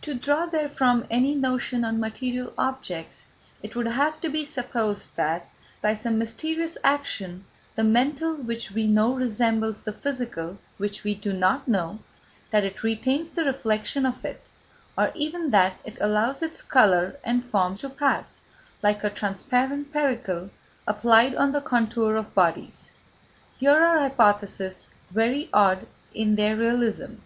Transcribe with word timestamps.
To 0.00 0.14
draw 0.14 0.46
therefrom 0.46 1.06
any 1.10 1.34
notion 1.34 1.84
on 1.84 2.00
material 2.00 2.54
objects, 2.56 3.26
it 3.62 3.76
would 3.76 3.84
have 3.86 4.18
to 4.22 4.30
be 4.30 4.46
supposed 4.46 5.14
that, 5.16 5.46
by 5.82 5.92
some 5.92 6.16
mysterious 6.16 6.78
action, 6.82 7.44
the 7.74 7.84
mental 7.84 8.34
which 8.34 8.70
we 8.70 8.86
know 8.86 9.12
resembles 9.12 9.82
the 9.82 9.92
physical 9.92 10.56
which 10.78 11.04
we 11.04 11.14
do 11.14 11.34
not 11.34 11.68
know, 11.68 11.98
that 12.50 12.64
it 12.64 12.82
retains 12.82 13.34
the 13.34 13.44
reflection 13.44 14.06
of 14.06 14.24
it, 14.24 14.42
or 14.96 15.12
even 15.14 15.50
that 15.50 15.74
it 15.84 15.98
allows 16.00 16.42
its 16.42 16.62
colour 16.62 17.18
and 17.22 17.44
form 17.44 17.76
to 17.76 17.90
pass, 17.90 18.40
like 18.82 19.04
a 19.04 19.10
transparent 19.10 19.92
pellicle 19.92 20.48
applied 20.86 21.34
on 21.34 21.52
the 21.52 21.60
contour 21.60 22.16
of 22.16 22.34
bodies. 22.34 22.90
Here 23.58 23.76
are 23.84 23.98
hypotheses 23.98 24.86
very 25.10 25.50
odd 25.52 25.86
in 26.14 26.36
their 26.36 26.56
realism. 26.56 27.16